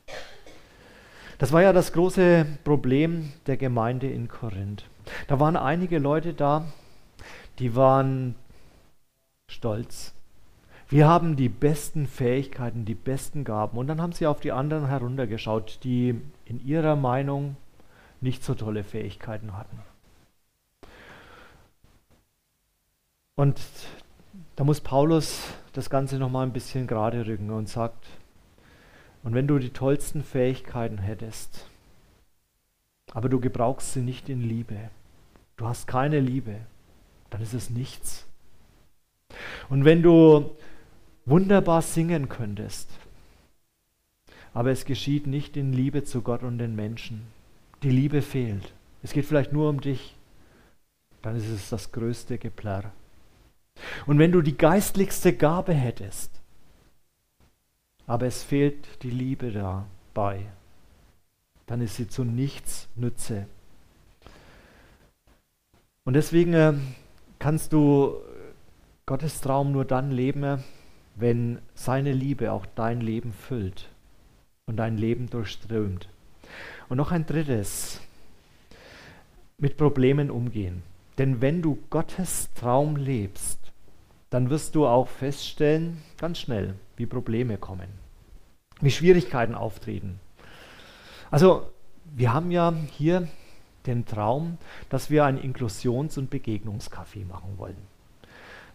[1.37, 4.85] Das war ja das große Problem der Gemeinde in Korinth.
[5.27, 6.65] Da waren einige Leute da,
[7.59, 8.35] die waren
[9.47, 10.13] stolz.
[10.89, 13.77] Wir haben die besten Fähigkeiten, die besten Gaben.
[13.77, 17.55] Und dann haben sie auf die anderen heruntergeschaut, die in ihrer Meinung
[18.21, 19.79] nicht so tolle Fähigkeiten hatten.
[23.35, 23.59] Und
[24.55, 28.05] da muss Paulus das Ganze nochmal ein bisschen gerade rücken und sagt,
[29.23, 31.67] und wenn du die tollsten Fähigkeiten hättest,
[33.13, 34.89] aber du gebrauchst sie nicht in Liebe,
[35.57, 36.57] du hast keine Liebe,
[37.29, 38.27] dann ist es nichts.
[39.69, 40.55] Und wenn du
[41.25, 42.89] wunderbar singen könntest,
[44.53, 47.27] aber es geschieht nicht in Liebe zu Gott und den Menschen,
[47.83, 50.15] die Liebe fehlt, es geht vielleicht nur um dich,
[51.21, 52.91] dann ist es das größte Geplärr.
[54.05, 56.41] Und wenn du die geistlichste Gabe hättest,
[58.07, 60.45] aber es fehlt die Liebe dabei,
[61.65, 63.47] dann ist sie zu nichts Nütze.
[66.03, 66.73] Und deswegen äh,
[67.39, 68.17] kannst du
[69.05, 70.63] Gottes Traum nur dann leben,
[71.15, 73.89] wenn seine Liebe auch dein Leben füllt
[74.65, 76.09] und dein Leben durchströmt.
[76.91, 78.01] Und noch ein drittes,
[79.57, 80.83] mit Problemen umgehen.
[81.17, 83.71] Denn wenn du Gottes Traum lebst,
[84.29, 87.87] dann wirst du auch feststellen, ganz schnell, wie Probleme kommen,
[88.81, 90.19] wie Schwierigkeiten auftreten.
[91.29, 91.71] Also
[92.13, 93.29] wir haben ja hier
[93.85, 94.57] den Traum,
[94.89, 97.77] dass wir ein Inklusions- und Begegnungscafé machen wollen.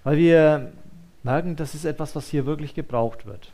[0.04, 0.72] Weil wir
[1.22, 3.52] merken, das ist etwas, was hier wirklich gebraucht wird.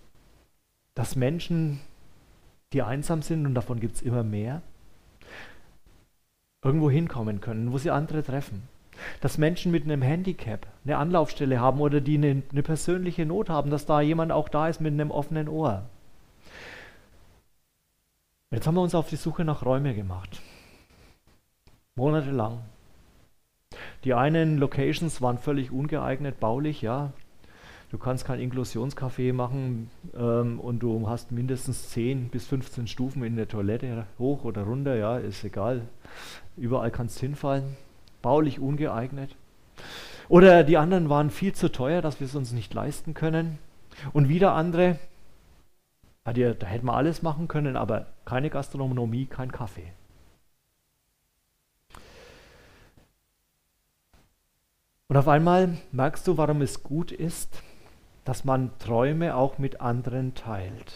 [0.94, 1.81] Dass Menschen,
[2.72, 4.62] die einsam sind, und davon gibt es immer mehr,
[6.62, 8.68] irgendwo hinkommen können, wo sie andere treffen
[9.20, 13.70] dass Menschen mit einem Handicap eine Anlaufstelle haben oder die eine, eine persönliche Not haben,
[13.70, 15.85] dass da jemand auch da ist mit einem offenen Ohr.
[18.50, 20.40] Jetzt haben wir uns auf die Suche nach Räumen gemacht.
[21.94, 22.61] Monatelang.
[24.04, 27.12] Die einen Locations waren völlig ungeeignet, baulich, ja.
[27.92, 33.37] Du kannst kein Inklusionscafé machen ähm, und du hast mindestens 10 bis 15 Stufen in
[33.37, 35.83] der Toilette, hoch oder runter, ja, ist egal.
[36.57, 37.76] Überall kannst du hinfallen.
[38.22, 39.37] Baulich ungeeignet.
[40.31, 43.59] Oder die anderen waren viel zu teuer, dass wir es uns nicht leisten können.
[44.14, 44.98] Und wieder andere,
[46.24, 49.92] da hätten wir alles machen können, aber keine Gastronomie, kein Kaffee.
[55.09, 57.62] Und auf einmal merkst du, warum es gut ist,
[58.24, 60.92] dass man Träume auch mit anderen teilt.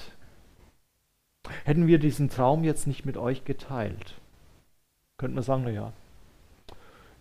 [1.65, 4.15] Hätten wir diesen Traum jetzt nicht mit euch geteilt,
[5.19, 5.93] könnten wir sagen, naja,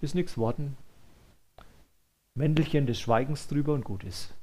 [0.01, 0.77] ist nichts worden.
[2.33, 4.33] Mäntelchen des Schweigens drüber und gut ist.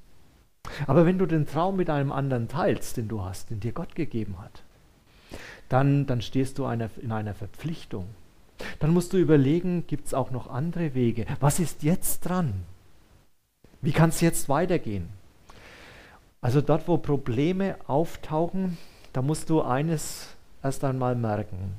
[0.87, 3.94] Aber wenn du den Traum mit einem anderen teilst, den du hast, den dir Gott
[3.94, 4.62] gegeben hat,
[5.68, 8.07] dann, dann stehst du eine, in einer Verpflichtung.
[8.79, 11.27] Dann musst du überlegen, gibt es auch noch andere Wege?
[11.40, 12.64] Was ist jetzt dran?
[13.81, 15.09] Wie kann es jetzt weitergehen?
[16.42, 18.76] Also dort, wo Probleme auftauchen,
[19.12, 20.28] da musst du eines
[20.62, 21.74] erst einmal merken.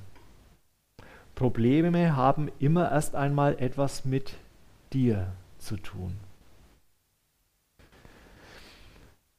[1.36, 4.34] Probleme haben immer erst einmal etwas mit
[4.94, 6.16] dir zu tun.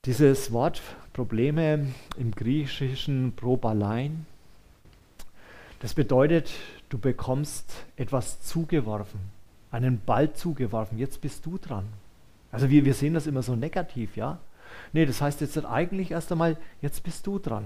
[0.04, 0.82] Dieses Wort
[1.14, 1.87] Probleme
[2.18, 4.26] im Griechischen Probalein,
[5.80, 6.50] das bedeutet,
[6.90, 9.20] du bekommst etwas zugeworfen,
[9.70, 11.87] einen Ball zugeworfen, jetzt bist du dran.
[12.52, 14.38] Also wir, wir sehen das immer so negativ, ja.
[14.92, 17.64] Nee, das heißt jetzt eigentlich erst einmal, jetzt bist du dran.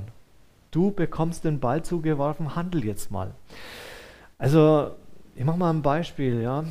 [0.70, 3.32] Du bekommst den Ball zugeworfen, handel jetzt mal.
[4.38, 4.92] Also,
[5.34, 6.64] ich mache mal ein Beispiel, ja,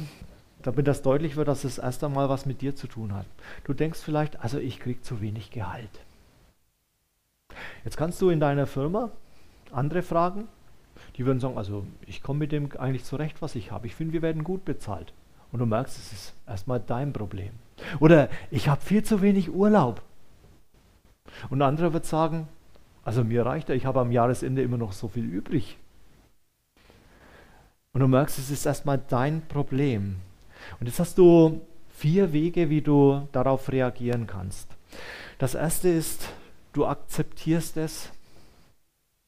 [0.62, 3.26] damit das deutlich wird, dass es erst einmal was mit dir zu tun hat.
[3.64, 5.90] Du denkst vielleicht, also ich kriege zu wenig Gehalt.
[7.84, 9.12] Jetzt kannst du in deiner Firma
[9.72, 10.48] andere fragen,
[11.16, 13.88] die würden sagen, also ich komme mit dem eigentlich zurecht, was ich habe.
[13.88, 15.14] Ich finde, wir werden gut bezahlt.
[15.52, 17.52] Und du merkst, es ist erstmal dein Problem.
[18.00, 20.02] Oder ich habe viel zu wenig Urlaub.
[21.50, 22.48] Und ein anderer wird sagen,
[23.04, 25.78] also mir reicht er, ich habe am Jahresende immer noch so viel übrig.
[27.94, 30.18] Und du merkst, es ist erstmal dein Problem.
[30.80, 34.70] Und jetzt hast du vier Wege, wie du darauf reagieren kannst.
[35.40, 36.30] Das erste ist,
[36.74, 38.12] du akzeptierst es,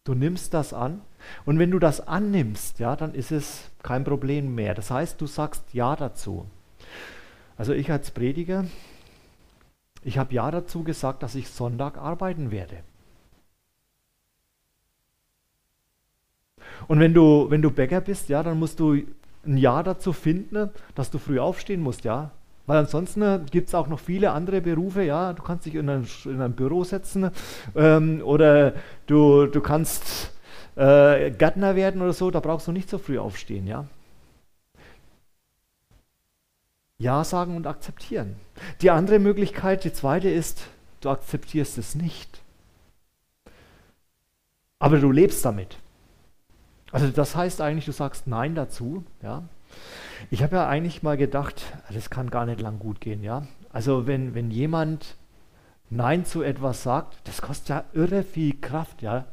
[0.04, 1.02] du nimmst das an.
[1.46, 4.76] Und wenn du das annimmst, ja, dann ist es kein Problem mehr.
[4.76, 6.46] Das heißt, du sagst Ja dazu.
[7.58, 8.66] Also ich als Prediger,
[10.02, 12.78] ich habe ja dazu gesagt, dass ich Sonntag arbeiten werde.
[16.88, 18.94] Und wenn du, wenn du Bäcker bist, ja, dann musst du
[19.46, 22.32] ein Ja dazu finden, dass du früh aufstehen musst, ja.
[22.66, 25.34] Weil ansonsten äh, gibt es auch noch viele andere Berufe, ja.
[25.34, 27.32] Du kannst dich in ein, in ein Büro setzen
[27.76, 28.74] ähm, oder
[29.08, 30.32] du, du kannst
[30.76, 33.86] äh, Gärtner werden oder so, da brauchst du nicht so früh aufstehen, ja.
[37.00, 38.36] Ja sagen und akzeptieren.
[38.82, 40.68] Die andere Möglichkeit, die zweite ist,
[41.00, 42.42] du akzeptierst es nicht.
[44.80, 45.78] Aber du lebst damit.
[46.92, 49.04] Also das heißt eigentlich, du sagst Nein dazu.
[49.22, 49.44] Ja.
[50.30, 51.62] Ich habe ja eigentlich mal gedacht,
[51.94, 53.24] das kann gar nicht lang gut gehen.
[53.24, 53.48] Ja.
[53.72, 55.16] Also wenn, wenn jemand
[55.90, 59.02] Nein zu etwas sagt, das kostet ja irre viel Kraft.
[59.02, 59.26] Ja.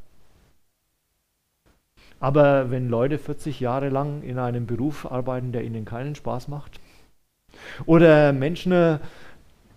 [2.20, 6.80] Aber wenn Leute 40 Jahre lang in einem Beruf arbeiten, der ihnen keinen Spaß macht,
[7.86, 8.98] oder Menschen äh,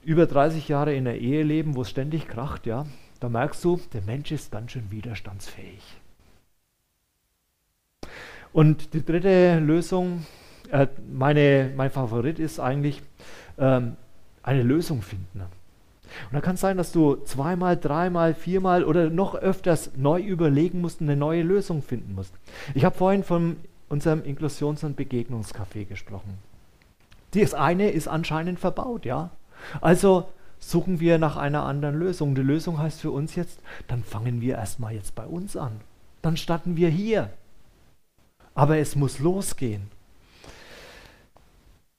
[0.04, 2.86] über 30 Jahre in der Ehe leben, wo es ständig kracht, ja,
[3.20, 5.82] da merkst du, der Mensch ist ganz schön widerstandsfähig.
[8.52, 10.26] Und die dritte Lösung,
[10.72, 13.02] äh, meine, mein Favorit ist eigentlich
[13.58, 13.96] ähm,
[14.42, 15.42] eine Lösung finden.
[15.42, 20.82] Und da kann es sein, dass du zweimal, dreimal, viermal oder noch öfters neu überlegen
[20.82, 22.34] musst und eine neue Lösung finden musst.
[22.74, 23.58] Ich habe vorhin von
[23.90, 26.49] unserem Inklusions- und Begegnungscafé gesprochen.
[27.32, 29.32] Das eine ist anscheinend verbaut, ja.
[29.82, 32.36] Also suchen wir nach einer anderen Lösung.
[32.36, 35.82] Die Lösung heißt für uns jetzt, dann fangen wir erstmal jetzt bei uns an.
[36.22, 37.32] Dann starten wir hier.
[38.54, 39.90] Aber es muss losgehen.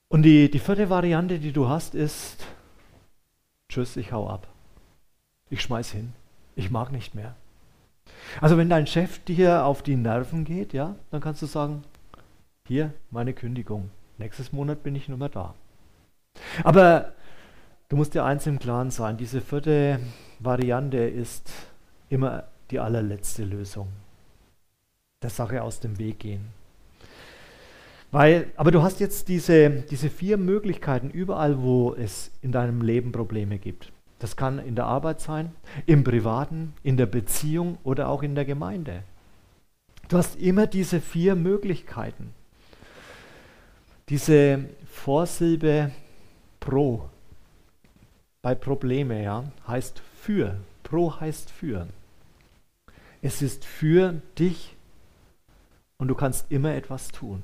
[0.09, 2.45] Und die, die vierte Variante, die du hast, ist,
[3.70, 4.49] tschüss, ich hau ab.
[5.49, 6.12] Ich schmeiß hin.
[6.57, 7.37] Ich mag nicht mehr.
[8.41, 11.83] Also wenn dein Chef dir auf die Nerven geht, ja, dann kannst du sagen,
[12.66, 13.91] hier meine Kündigung.
[14.21, 15.55] Nächstes Monat bin ich nur mehr da.
[16.62, 17.14] Aber
[17.89, 19.99] du musst dir eins im Klaren sein, diese vierte
[20.39, 21.51] Variante ist
[22.11, 23.89] immer die allerletzte Lösung.
[25.23, 26.49] Der Sache aus dem Weg gehen.
[28.11, 33.12] Weil, aber du hast jetzt diese, diese vier Möglichkeiten überall, wo es in deinem Leben
[33.12, 33.91] Probleme gibt.
[34.18, 35.53] Das kann in der Arbeit sein,
[35.87, 39.03] im Privaten, in der Beziehung oder auch in der Gemeinde.
[40.09, 42.35] Du hast immer diese vier Möglichkeiten.
[44.11, 45.92] Diese Vorsilbe
[46.58, 47.08] pro
[48.42, 50.56] bei Probleme, ja, heißt für.
[50.82, 51.86] Pro heißt für.
[53.22, 54.74] Es ist für dich
[55.98, 57.42] und du kannst immer etwas tun.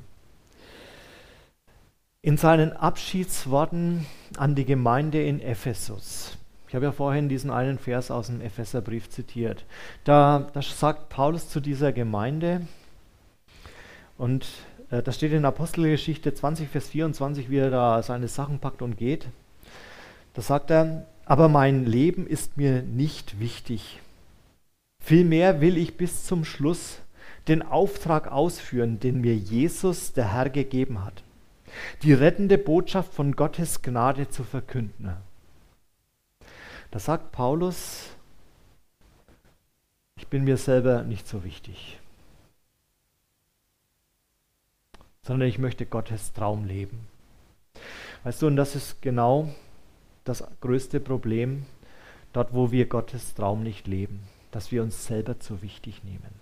[2.21, 4.05] In seinen Abschiedsworten
[4.37, 6.37] an die Gemeinde in Ephesus,
[6.67, 9.65] ich habe ja vorhin diesen einen Vers aus dem Epheserbrief zitiert,
[10.03, 12.67] da, da sagt Paulus zu dieser Gemeinde,
[14.19, 14.47] und
[14.91, 19.27] das steht in Apostelgeschichte 20, Vers 24, wie er da seine Sachen packt und geht.
[20.35, 24.01] Da sagt er, aber mein Leben ist mir nicht wichtig.
[25.03, 27.01] Vielmehr will ich bis zum Schluss
[27.49, 31.23] den Auftrag ausführen, den mir Jesus, der Herr, gegeben hat.
[32.03, 35.17] Die rettende Botschaft von Gottes Gnade zu verkünden.
[36.91, 38.11] Da sagt Paulus,
[40.19, 41.99] ich bin mir selber nicht so wichtig,
[45.27, 47.09] sondern ich möchte Gottes Traum leben.
[48.23, 49.53] Weißt du, und das ist genau
[50.23, 51.67] das größte Problem,
[52.33, 54.21] dort wo wir Gottes Traum nicht leben,
[54.53, 56.41] dass wir uns selber zu wichtig nehmen.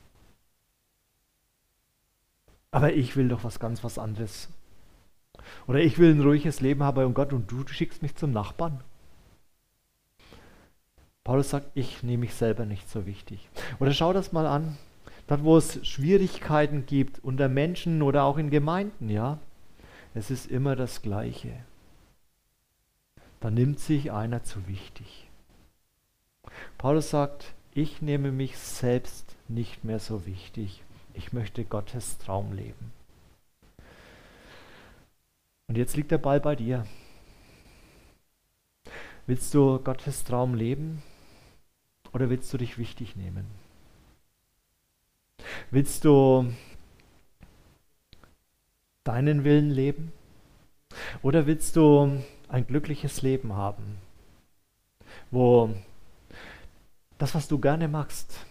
[2.73, 4.51] Aber ich will doch was ganz was anderes.
[5.67, 8.83] Oder ich will ein ruhiges Leben haben und Gott und du, schickst mich zum Nachbarn.
[11.23, 13.49] Paulus sagt, ich nehme mich selber nicht so wichtig.
[13.81, 14.77] Oder schau das mal an,
[15.27, 19.39] dort wo es Schwierigkeiten gibt unter Menschen oder auch in Gemeinden, ja,
[20.15, 21.53] es ist immer das Gleiche
[23.45, 25.29] da nimmt sich einer zu wichtig.
[26.79, 30.83] Paulus sagt, ich nehme mich selbst nicht mehr so wichtig.
[31.13, 32.91] Ich möchte Gottes Traum leben.
[35.69, 36.87] Und jetzt liegt der Ball bei dir.
[39.27, 41.03] Willst du Gottes Traum leben
[42.15, 43.45] oder willst du dich wichtig nehmen?
[45.71, 46.53] Willst du
[49.05, 50.13] deinen Willen leben
[51.23, 53.99] oder willst du ein glückliches Leben haben,
[55.31, 55.75] wo
[57.19, 58.47] das, was du gerne machst,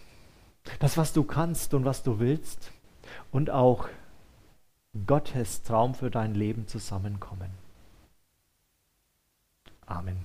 [0.78, 2.72] das, was du kannst und was du willst
[3.30, 3.88] und auch
[5.06, 7.50] Gottes Traum für dein Leben zusammenkommen.
[9.86, 10.24] Amen.